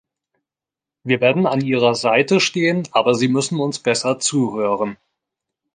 [1.03, 4.97] Wir werden an Ihrer Seite stehen, aber Sie müssen uns besser zuhören.